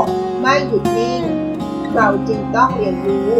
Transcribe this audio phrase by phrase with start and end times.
[0.00, 0.02] ก
[0.40, 1.22] ไม่หยุดนิ่ง
[1.94, 3.30] เราจึงต้องเรียนรู้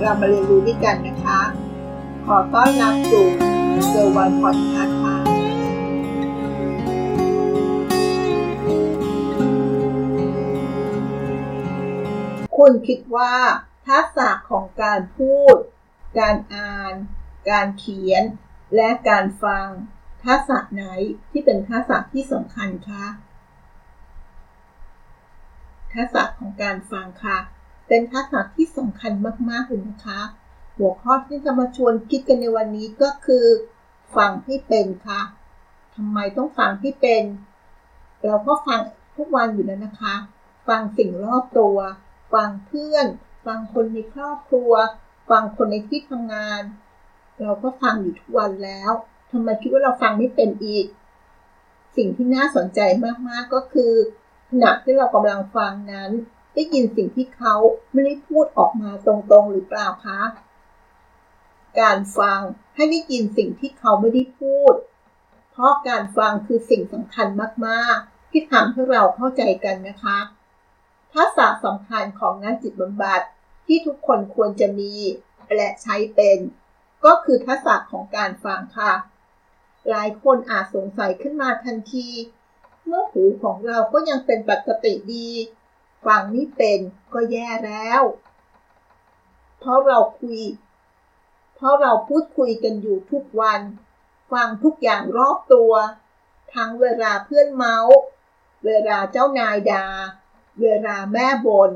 [0.00, 1.40] เรามาเรียนรู้ด้วยกันนะคะ
[2.26, 3.26] ขอต้อนรับสู่
[3.88, 5.16] เซอร์วันพอดคาส์ค่ะ
[12.56, 13.34] คุณคิดว่า
[13.88, 15.56] ทักษะของการพูด
[16.18, 16.94] การอ่าน
[17.50, 18.22] การเขียน
[18.76, 19.66] และการฟัง
[20.24, 20.84] ทักษะไหน
[21.30, 23.04] ที่เป็นทักษะที่สำคัญคะ
[25.94, 27.38] ทักษะของการฟังค่ะ
[27.88, 29.12] เป็นทักษะที่สำคัญ
[29.50, 30.20] มากๆเลยนะคะ
[30.76, 33.44] หัวข้อที่จะมาชวนคิดกันในวันนี้ก็คือ
[34.16, 35.20] ฟังให้เป็นค่ะ
[35.94, 37.22] ทำไมต้องฟังให้เป็น
[38.26, 38.80] เราก็ฟัง
[39.16, 40.14] ทุกวันอยู่แล้วนะคะ
[40.68, 41.76] ฟังสิ่งรอบตัว
[42.34, 43.06] ฟังเพื่อน
[43.46, 44.72] ฟังคนในครอบครัว
[45.30, 46.62] ฟังคนในที่ทำงาน
[47.40, 48.92] เราก็ฟังอยู่ทุกวันแล้ว
[49.30, 50.86] ทำไมคิดว่าเราฟังไม่เป็นอีก
[51.96, 52.80] สิ่งที่น่าสนใจ
[53.28, 53.92] มากๆก็คือ
[54.48, 56.10] ขณะที่เรากำลังฟังนั้น
[56.54, 57.54] ได้ยินสิ่งที่เขา
[57.92, 60.20] ไม่ได้พูดออกมาตรงๆหรือเปล่าคะ
[61.80, 62.40] การฟัง
[62.74, 64.74] ให้ได้ยินสิ่งที่เขาไม่ได้พูด
[65.50, 67.28] เพราะการฟังคือสิ่งสำคัญ
[67.66, 70.18] มากๆ ที่ทำให้เราเข้าใจกันนะคะ
[71.14, 73.20] ทักษะสำคัญของนักจิตบำบัด
[73.66, 74.92] ที่ทุกคนควรจะมี
[75.54, 76.38] และใช้เป็น
[77.04, 78.92] ก็คือทักษะของการฟังค่ะ
[79.88, 82.08] หลายคนอาจสงสัยขึ้นมาทันที
[82.88, 85.28] เมื่อหูของเราก็ยังเป็นปกติดี
[86.06, 86.78] ฟังไม่เป็น
[87.12, 88.02] ก็แย่แล้ว
[89.58, 90.40] เพราะเราคุย
[91.54, 93.60] เพราะเราพูดคุยกันอยู่ทุกวัน
[94.32, 95.72] ฟังทุกอย่างรอบตัว
[96.54, 97.98] ทั้งเวลาเพื่อนเมาส์
[98.66, 99.84] เวลาเจ้านายดา่า
[100.62, 101.70] เวลาแม่บน่น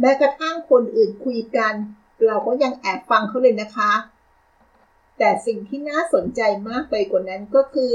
[0.00, 1.74] แม้กระทั่งคนอื่นคุยกัน
[2.26, 3.92] เราก็ยังแอบฟังเขาเลยนะคะ
[5.18, 7.94] แต่สิ่งที่น่าสนใจมากไปกว่านั้นก็คือ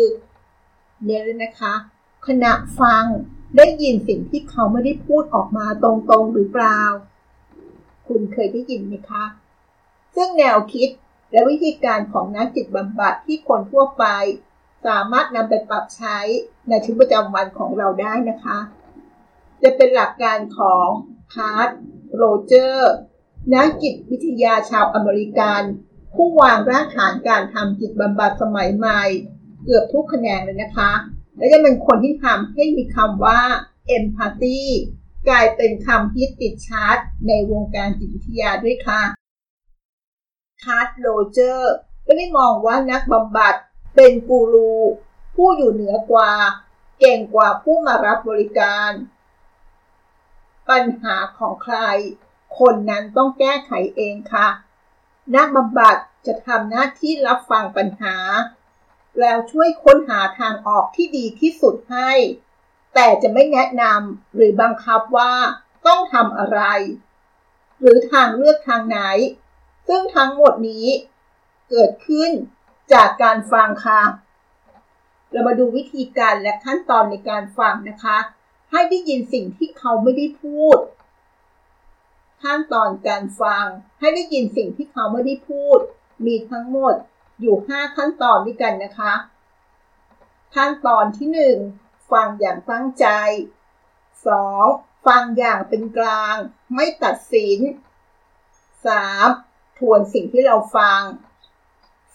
[1.03, 1.73] เนี่ยเลยนะคะ
[2.27, 3.03] ขณะฟัง
[3.57, 5.91] ได้ยินสิ่งที่เขาไม่ได้พูดออกมาตร
[6.21, 6.81] งๆหรือเปล่า
[8.07, 9.25] คุณเคยได้ยินไหมคะ
[10.15, 10.89] ซึ่งแนวคิด
[11.31, 14.05] และวิธีการของนักจิตบำบัดที่คนทั่วไป
[14.85, 16.17] สามารถนำไปปรับใช้
[16.69, 18.57] ในชีวิตประจำวันของเราได้นะคะ
[19.63, 20.87] จะเป็นหลักการของ
[21.33, 22.93] Carl Rogers
[23.53, 25.61] นักจิตวิทยาชาวอเมริกัน
[26.15, 29.01] ผู้วางรากฐานการทำจิตบำบัดสมัยใหม่
[29.63, 30.91] เกือบทุกแขนงเลยนะคะ
[31.35, 33.41] และจะเป็นคนที่ทำให้มีคำว่า
[33.95, 34.59] empathy
[35.29, 36.97] กลายเป็นคำฮิตติดชาร์ต
[37.27, 39.01] ในวงการจิตวิทยาด้วยค่ะ
[40.65, 41.73] ฮาร์ดโรเจอร์
[42.05, 43.55] ก็ได้มองว่านักบำบัด
[43.95, 44.73] เป็นกูรู
[45.35, 46.31] ผู้อยู่เหนือกว่า
[46.99, 48.91] เก่งกว่าผู้มารับบริการ
[50.69, 51.77] ปัญหาของใคร
[52.59, 54.47] คนนั้นต้องแก้ไขเองค่ะ
[55.35, 58.15] นักบำบัดจะทำหน้าที่รับฟังปัญหา
[59.19, 62.11] แล้วช่วยค้นหาทางออกที่ดีที่สุดให้
[62.93, 65.33] แต่จะไม่แนะนำหรือบังคับว่า
[65.87, 66.61] ต้องทำอะไร
[67.79, 68.99] หรือทางเลือกทางไหน
[69.87, 70.87] ซึ่งทั้งหมดนี้
[71.69, 72.31] เกิดขึ้น
[72.93, 74.01] จากการฟังค่ะ
[75.31, 78.17] เรามาดูวิธีการและขั้นตอนในการฟังนะคะ
[78.71, 80.77] ให้ได้ยินสิ่งที่เขาไม่ได้พูด
[82.43, 83.65] ขั้นตอนการฟัง
[83.99, 85.79] ให้ได้ยินสิ่งที่เขาไม่ได้พูด
[86.25, 86.95] มีทั้งหมด
[87.41, 89.13] อยู่ 5 ขั้นตอนด้วยกันนะคะ
[90.55, 91.29] ขั้นตอนที่
[91.75, 93.07] 1 ฟังอย่างตั้งใจ
[94.27, 95.05] 2.
[95.07, 96.35] ฟังอย่างเป็นกลาง
[96.75, 97.59] ไม่ตัดสิน
[99.09, 99.79] 3.
[99.79, 101.01] ทวนสิ่งที่เราฟัง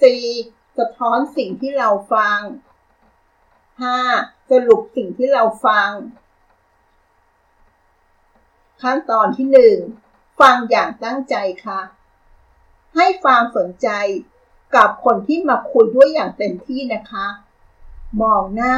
[0.03, 0.79] 4.
[0.79, 2.39] สะท้อนสิ่งที่เราฟัง
[3.65, 4.51] 5.
[4.51, 5.91] สรุปสิ่งที่เราฟัง
[8.83, 9.47] ขั้นตอนที่
[9.93, 11.81] 1 ฟังอย่างตั้งใจค่ะ
[12.97, 13.89] ให้ความสนใจ
[14.75, 17.27] กับคนที่มาคุยด้วยอย่างเต็มที่นะคะ
[18.23, 18.77] มองหน้า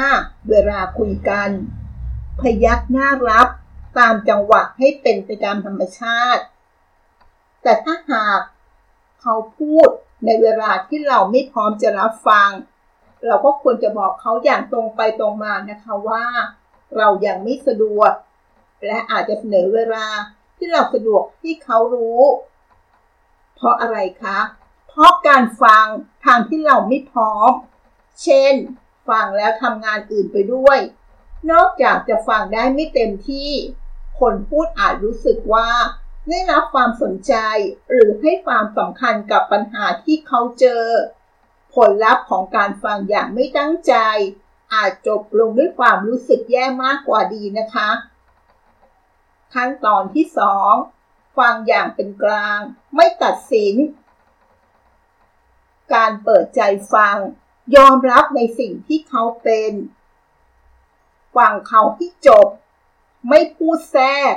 [0.50, 1.48] เวลาคุยกัน
[2.40, 3.48] พยักหน้ารับ
[3.98, 6.42] ตามจังหวะให้เป็นไปตามธรรมชาติ
[7.62, 8.40] แต่ถ้าหาก
[9.20, 9.88] เขาพูด
[10.24, 12.50] ในเวลาที่เราไม่พร้อมจะรับฟัง
[13.26, 16.24] เราก็ควรจะบอกเขาอย่างตรงไปตรงมานะคะว่า
[16.96, 18.12] เรายัางไม่สะดวก
[18.86, 20.06] และอาจจะเสนอเวลา
[20.56, 22.22] ที่เราสะดวกที่เขารู้
[23.54, 25.86] เพราะอะไรคะเราะการฟัง
[26.24, 27.50] ทางที่เราไม่พร้อม
[28.22, 28.54] เช่น
[29.08, 30.78] ฟังแล้วทำงานอื่นไปด้วย
[31.50, 33.50] นอกจากจะฟังได้ไม่เต็มที่
[34.20, 35.70] คนพูดอาจรู้สึกว่า
[36.28, 37.34] ได้รับความสนใจ
[37.90, 40.84] หรือให้ความสำคัญกับปัญหาที่เขาเจอ
[41.74, 43.94] ผลลัพธ์ของการฟังอย่างไม่ตั้งใจ
[44.74, 47.90] อาจจบลงด้วยความรู้สึกแย่มากกว่าดีนะคะ
[49.54, 50.26] ขั้นตอนที่
[50.82, 52.58] 2 ฟังอย่างเป็นกลาง
[52.94, 53.74] ไม่ตัดสิน
[55.94, 56.60] การเปิดใจ
[56.94, 57.16] ฟัง
[57.76, 59.72] ยอมรับในสิ่งที่เขาเป็น
[61.36, 62.46] ฟังเขาที่จบ
[63.28, 64.34] ไม่พูดแทรก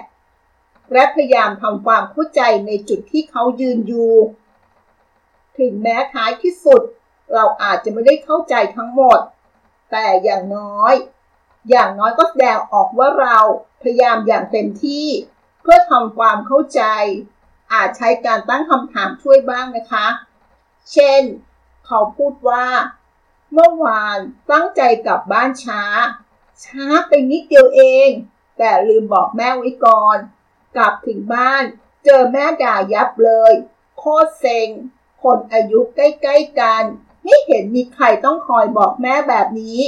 [0.93, 4.13] และพยายามทำความเข้าใจในจุดที่เขายืนอยู่
[5.57, 6.81] ถึงแม้ท้ายที่สุด
[7.33, 9.19] เราอาจจะไม่ได้เข้าใจทั้งหมด
[9.91, 10.93] แต่อย่างน้อย
[11.69, 13.37] อย่างน้อยก็แสดงออกว่าเรา
[13.81, 15.07] พยายามอย่างเต็มที่
[15.61, 16.81] เพื่อทำความเข้าใจ
[17.73, 20.07] อาจใช้การตั้งคำถามช่วยบ้างนะคะ
[20.93, 21.23] เช่น
[21.85, 22.67] เขาพูดว่า
[23.53, 24.17] เมื่อวาน
[24.51, 25.83] ตั้งใจกลับบ้านช้า
[26.63, 28.09] ช้าไปนิดเดียวเอง
[28.57, 30.17] แต่ลืมบอกแม่ไว้ก่อน
[30.75, 31.63] กลับถึงบ้าน
[32.05, 33.53] เจอแม่ด่ายับเลย
[33.97, 34.67] โคตรเซ็ง
[35.23, 36.83] คนอายุใกล้ๆกัน
[37.23, 39.79] ไม่เห็นมีใครต้องคอยบอกแม่แบบนี้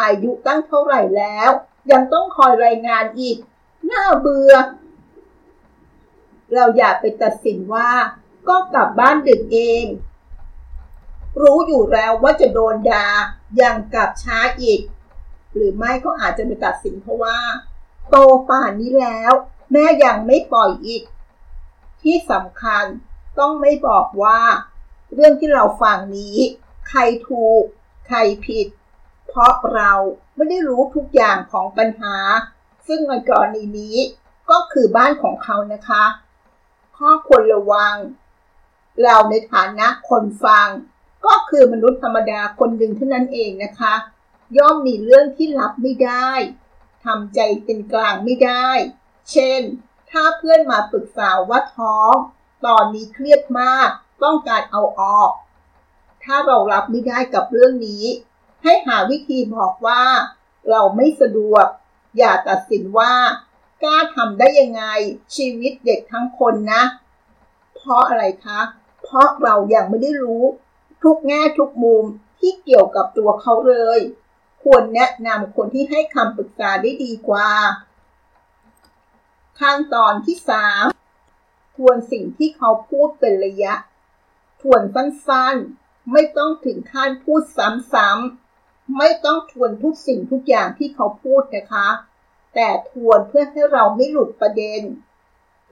[0.00, 1.50] อายุตั้งเท่าไหร่แล้ว
[1.90, 3.36] ยังต้องคอยรายงานอีก
[3.90, 4.52] น่าเบื่อ
[6.52, 7.90] เราอย่าไปตัดสินว่า
[8.48, 9.84] ก็กลับบ้านดึกเอง
[11.42, 13.06] รู้อยู่แล้วว่าจะโดนดา่า
[13.60, 14.80] ยังกลับช้าอีก
[15.54, 17.38] หรือไม่ก็อาจจะไปตัดสินเพราะว่า
[18.10, 18.16] โต
[18.48, 19.32] ป่านนี้แล้ว
[19.72, 21.02] แม่ยังไม่ปล่อยอีก
[22.02, 22.84] ที่สำคัญ
[23.38, 24.40] ต้องไม่บอกว่า
[25.14, 26.36] เรื่องที่เราฟังนี้
[26.88, 27.62] ใครถูก
[28.06, 28.66] ใครผิด
[29.28, 29.92] เพราะเรา
[30.34, 32.16] ไม่ได้รู้ทุกอย่างของปัญหา
[32.86, 33.96] ซึ่งในกรณีนี้
[34.50, 36.04] ก็คือบ้านของเขานะคะ
[36.96, 37.94] ข้อควรระวัง
[39.02, 40.68] เราในฐานะคนฟัง
[41.26, 43.94] ก็คือมนุษย์ธรรมดาคนหนึ่งเท่านั้นเองนะคะ
[44.56, 46.30] ย่อมมีเรื่องที่รับไม่ได้
[47.04, 48.68] ทำใจเป็นกลางไม่ได้
[49.32, 49.60] เช่น
[50.10, 52.12] ถ้าเพื่อนมาปรึกษาว่าท้อง
[52.66, 53.88] ตอนนี้เครียดมาก
[54.24, 55.30] ต้องการเอาออก
[56.24, 58.04] ถ้าเรารับไม่ได้กับเรื่องนี้
[58.62, 60.02] ให้หาวิธีบอกว่า
[60.70, 61.66] เราไม่สะดวก
[62.18, 63.14] อย่าตัดสินว่า
[63.82, 64.82] กล้าทำได้ยังไง
[65.36, 66.82] ชีวิตเด็กทั้งคนนะ
[67.76, 68.60] เพราะอะไรคะ
[69.02, 70.44] เพราะเรายัางไม่ได้รู้
[71.02, 72.04] ทุกแง่ทุกมุม
[72.40, 74.00] ที่เกี่ยวกับตัวเขาเลย
[74.62, 77.48] ควรแนะนำคนที่ให้คำปรึกษาได้ดีกว่า
[79.60, 80.84] ขั้นตอนที่สาม
[81.76, 83.74] ทวนสิ่งที่เขาพูดเป็นระยะ
[84.62, 87.42] ทวนสั้นๆ ไม่ต้องถึงขั้นพูด
[87.92, 91.88] ซ้ำๆ ไม่ต้องทวนทุกสิ่งทุกอย่างที่เขาพูดนะคะ
[92.54, 94.82] แต่ทวนเพื่อให้เราไม่หลุดประเด็น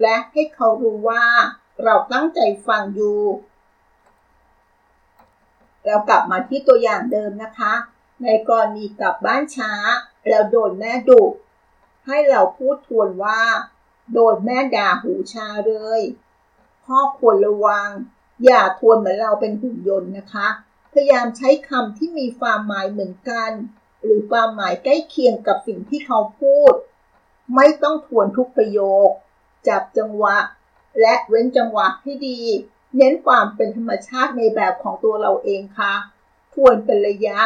[0.03, 1.25] และให้เขารู้ว่า
[1.85, 3.21] เราตั้งใจฟังอยู่
[5.87, 7.73] เรากลับมาที่ตัวอย่างเดิมนะคะ
[8.23, 9.73] ในกรณีกลับบ้านช้า
[10.29, 11.23] แล้วโดนแม่ดุ
[12.07, 13.41] ให้เราพูดทวนว่า
[14.13, 16.01] โดนแม่ด่าหูชาเลย
[16.85, 17.89] พ่อควรระวัง
[18.45, 20.49] อย่าทวนเหมือนเราเป็นหุ่นยนต์นะคะ
[20.93, 23.51] พยายามใช้คำที่มีความหมายเหมือนกัน
[24.03, 26.73] หรือความหมายใกล้เคียงกับสิ่งที่เขาพูด
[27.55, 29.11] ไม่ต้องทวนทุกประโยค
[29.69, 30.37] จับจังหวะ
[31.01, 32.41] และเว้นจังหวะให้ดี
[32.97, 35.95] เน้นความเป็นธรรมชาติในแบบของตัวเราเองค่ะ
[36.55, 37.39] ทวนเป็นระยะ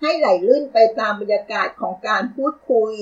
[0.00, 2.92] ให้ไหลลื่นไปตามบรรยากาศของการพูดคุย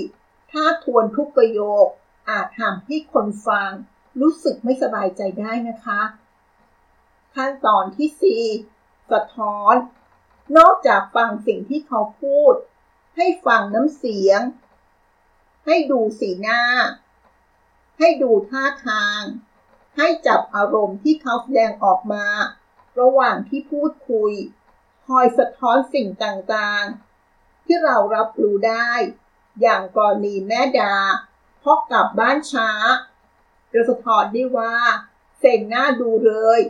[0.52, 1.86] ถ้าทวนทุกประโยค
[2.28, 3.70] อาจทำให้คนฟัง
[4.20, 6.02] รู้สึกไม่สบายใจได้นะคะ
[7.34, 9.74] ขั้นตอนที่ 4 สะท้อน
[10.58, 12.54] นอกจากฟังสิ่งที่เขาพูด
[13.16, 14.40] ให้ฟังน้ำเสียง
[15.66, 16.62] ให้ดูสีหน้า
[17.98, 19.20] ให้ดูท่าทาง
[19.96, 22.26] ให้จับอารมณ์ที่เขาแสดงออกมา
[23.00, 24.32] ระหว่างที่พูดคุย
[25.06, 28.90] คอยสะท้อนสิ่งต่างๆ ที่เรารับรู้ได้
[29.60, 30.94] อย่างกรณีแม่ดา
[31.64, 32.70] พราะกลับบ้านช้า
[33.72, 34.74] จะสะท้อนได้ว่า
[35.38, 36.60] เซ็งหน้าดูเลย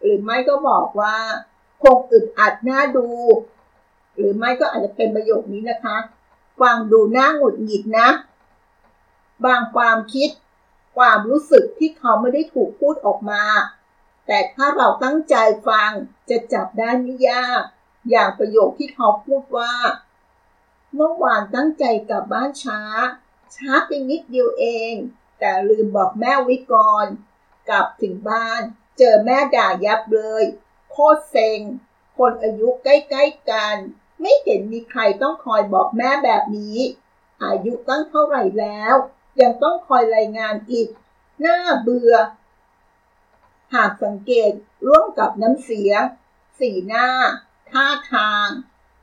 [0.00, 1.16] หรือไม่ก็บอกว่า
[1.82, 3.08] คงอึดอัดหน้าดู
[4.16, 5.96] หรือไม่ก็อาจจะเป็นประโยคนี้นะคะ
[6.60, 8.08] ฟังดูหน้าหงุดหงิดนะ
[9.44, 10.30] บางความคิด
[10.98, 13.44] ความรู้สึกที่เขาไม่ได้ถูกพูดออกมา
[14.26, 15.34] แต่ถ้าเราตั้งใจ
[15.68, 15.90] ฟัง
[16.30, 17.62] จะจับได้ไม่ยาก
[18.10, 19.74] อย่างประโยคที่เขาพูดว่า
[20.94, 22.80] เมื่อวานตั้งใจกลับบ้านช้า
[23.56, 24.94] ช้าไปนิดเดียวเอง
[25.40, 27.06] แต่ลืมบอกแม่ไว้ก่อน
[27.68, 28.60] กลับถึงบ้าน
[28.98, 30.44] เจอแม่ด่ายับเลย
[30.90, 31.60] โคตรเซ็ง
[32.18, 33.76] คนอายุใกล้ๆกัน
[34.20, 36.78] ไม่เห็นมีใครต้องคอยบอกแม่แบบนี้
[37.44, 38.96] อายุตั้งเท่าไหร่แล้ว
[39.40, 40.88] ยังต้องคอยรายงานอีก
[41.44, 42.14] น่าเบื่อ
[43.74, 44.52] หากสังเกต
[44.86, 46.02] ร่วมกับน้ำเสียง
[46.58, 47.08] สีหน้า
[47.70, 48.48] ท่าทาง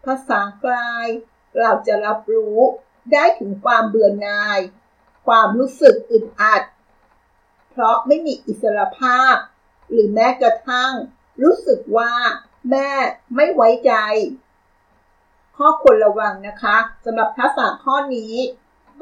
[0.05, 1.07] ภาษากาย
[1.59, 2.59] เราจะรับรู้
[3.11, 4.59] ได้ถึงความเบื่อหน่าย
[5.27, 6.63] ความรู้สึกอึดอัด
[7.71, 9.35] เพราะไม่มีอิสรภาพ
[9.91, 10.91] หรือแม้กระทั่ง
[11.43, 12.13] รู้สึกว่า
[12.69, 12.89] แม่
[13.35, 13.93] ไม่ไว้ใจ
[15.57, 18.33] ข้อควรระวังนะคะสำหรับทักษะข้อนี้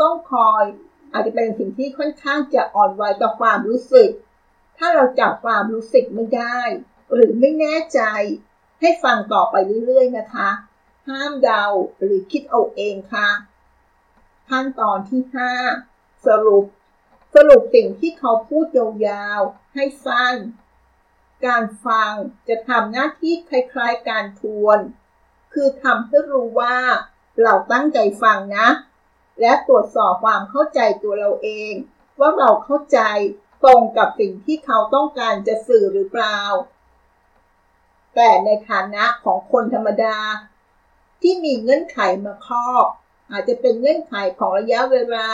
[0.02, 0.64] ต้องคอย
[1.14, 4.10] อาจจะเป็นสิ่งที่ค่อนข้างจะอ่อนไหวต่อความรู้สึก
[4.78, 6.60] ถ้าเราจับความรู้สึกไม่ได้
[7.14, 8.02] หรือไม่แน่ใจ
[8.82, 9.56] ให้ฟังต่อไป
[9.86, 10.50] เรื่อยๆนะคะ
[11.08, 11.66] ห้ามเดา
[12.02, 13.30] หรือคิดเอาเองค่ะ
[14.50, 15.22] ขั้นตอนที่
[15.74, 16.66] 5 สรุป
[17.36, 20.36] สรุปสิ่งที่เขาพูดยาวๆ ให้สั้น
[21.46, 22.14] การฟัง
[22.48, 24.80] จะทำหน้าที่คล้ายๆ การทวน
[25.54, 26.78] คือทำให้รู้ว่า
[27.42, 28.68] เราตั้งใจฟังนะ
[29.42, 31.74] และตรวจสอบความเข้าใจตัวเราเอง
[32.20, 33.00] ว่าเราเข้าใจ
[33.64, 36.40] ตรงกับสิ่งที่เขาต้องการจะสื่อหรือเปล่า
[38.16, 40.18] แต่ในฐานะของคนธรรมดา
[41.22, 42.88] ที่มีเงื่อนไขมาครอบ
[43.32, 45.30] อาจจะเป็นเงื่อนไขของระยะเวลา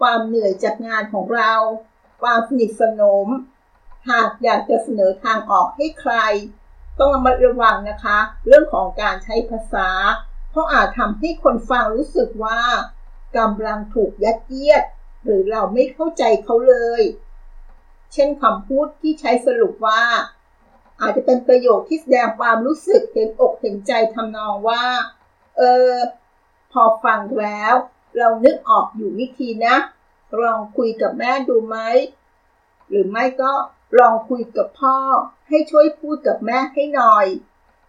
[0.00, 1.52] ความเหนื่อยจากงานของเรา
[2.22, 3.28] ความสนิทสนม
[4.10, 6.14] หากอยากจะเสนอทางออกให้ใคร
[6.98, 9.88] ต้องระมัดระวังนะคะ เรื่องของการใช้ภาษา
[10.50, 12.60] เพราะอาจทำให้คนฟังรู้สึกว่า
[13.36, 14.84] กำลังถูกยัดเยียด
[15.24, 17.02] หรือเราไม่เข้าใจเขาเลย
[18.12, 20.02] เช่นคำพูดที่ใช้สรุปว่า
[21.00, 24.84] อาจจะเป็นประโยคที่แสดงความรู้สึกเห็นอกเห็นใจทำนองว่า
[25.56, 25.92] เออ
[26.72, 27.74] พอฟังแล้ว
[28.18, 29.76] เรานึกออกอยู่วิธีนะ
[30.42, 31.78] ลองคุยกับแม่ดูไหม
[32.88, 33.52] หรือไม่ก็
[33.98, 34.96] ลองคุยกับพ่อ
[35.48, 37.26] ให้ช่วยพูดกับแม่ให้หน่อย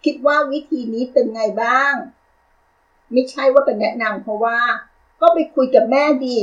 [0.04, 1.94] คิดว่าวิธีนี้เป็นไงบ้าง
[3.12, 4.60] ไม่ใช่ว่าเป็นแนะนำเพราะว่า
[5.22, 6.38] ก็ไปคุยกับแม่ดี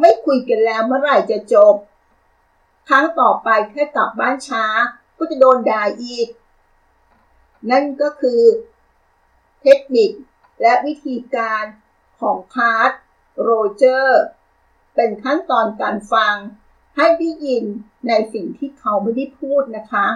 [0.00, 1.74] ไม่คุยกันแล้วเมื่อไหร่จะจบ
[2.88, 4.64] ครั้งต่อไปแค่กลับบ้านช้า
[5.18, 6.28] ก็จะโดนด่าอีก
[7.70, 8.42] นั่นก็คือ
[9.62, 10.10] เทคนิค
[10.60, 11.64] และวิธีการ
[12.20, 14.22] ของ Carl Rogers
[14.94, 16.34] เป็นขั้นตอนการฟัง
[16.96, 17.64] ให้ได้ยิน
[18.08, 20.06] ในสิ่งที่เขาไม่ได้พูดนะคะ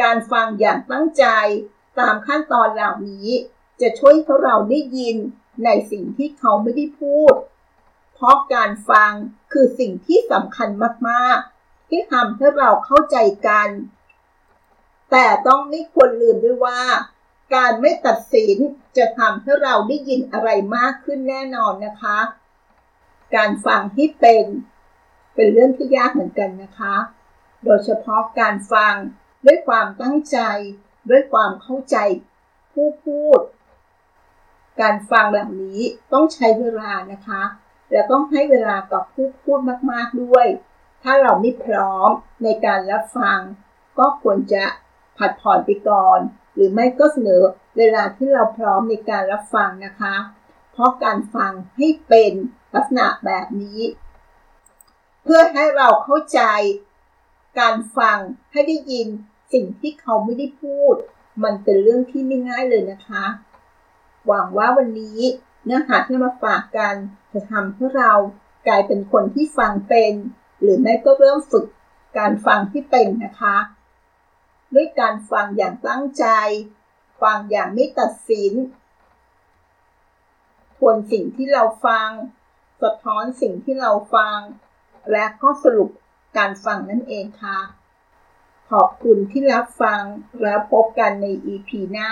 [0.00, 1.24] การฟังอย่างตั้งใจ
[1.98, 3.28] ตามขั้นตอนเหล่านี้
[3.80, 5.16] จะช่วยให้เราได้ยิน
[5.64, 7.34] ในสิ่งที่เขาไม่ได้พูด
[8.14, 9.12] เพราะการฟัง
[9.52, 10.68] คือสิ่งที่สำคัญ
[11.08, 13.16] มากๆ ที่ทำให้เราเข้าใจ
[13.46, 13.68] กัน
[15.10, 16.80] แต่ต้องไม่ควรลืมด้วยว่า
[17.54, 18.56] การไม่ตัดสิน
[18.96, 22.18] จะทำให้เราได้ยินอะไรมากขึ้นแน่นอนนะคะ
[23.34, 24.44] การฟังที่เป็น
[25.34, 26.96] เป็นเรื่องที่ยากเหมือนกันนะคะ
[27.64, 28.94] โดยเฉพาะการฟัง
[29.46, 30.38] ด้วยความตั้งใจ
[31.10, 31.96] ด้วยความเข้าใจ
[32.72, 33.40] ผู้พูด
[34.80, 35.80] การฟังแบบนี้
[36.12, 37.42] ต้องใช้เวลานะคะ
[37.90, 39.58] และต้องให้เวลากับผู้พูด
[39.90, 40.46] มากๆด้วย
[41.02, 42.10] ถ้าเราไม่พร้อม
[42.44, 43.40] ในการรับฟัง
[43.98, 44.64] ก็ควรจะ
[45.16, 46.18] ผัดผ่อนไปก่อน
[46.54, 47.42] หรือไม่ก็เสนอ
[47.76, 50.14] เวลาที่เราพร้อมในการรับฟังนะคะ
[50.72, 52.32] เพราะการฟังให้เป็น
[52.74, 53.80] ลักษณะแบบนี้
[55.22, 56.40] เพื่อให้เราเข้าใจ
[57.60, 58.18] การฟัง
[58.52, 59.08] ให้ได้ยิน
[59.52, 60.94] สิ่งที่เขาไม่ได้พูด
[61.44, 63.24] มันเป็นเรื่องที่ไม่ง่ายเลยนะคะ
[64.26, 65.18] หวังว่าวันนี้
[65.64, 66.94] เนื้อหาที่มาฝากกัน
[67.32, 68.12] จะทำให้เรา
[68.66, 70.14] กลายเป็นคนที่ฟังเป็น
[70.60, 71.66] หรือไม่ก็เริ่มฝึก
[72.18, 73.56] การฟังที่เป็นนะคะ
[74.74, 76.24] ด้วยการฟังอย่างตั้งใจ
[77.22, 78.52] ฟังอย่างไม่ตัดสิน
[80.76, 82.08] ทวนสิ่งที่เราฟัง
[82.82, 84.38] สะท้อนสิ่งที่เราฟัง
[85.12, 85.90] และก็สรุป
[86.36, 87.58] การฟังนั่นเองค่ะ
[88.70, 90.02] ขอบคุณที่รับฟัง
[90.42, 92.10] แล้วพบกันใน EP หน้า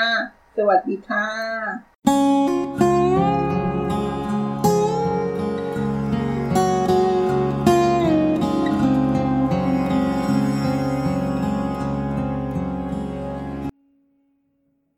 [0.57, 2.84] สวัสดีค่ะ Música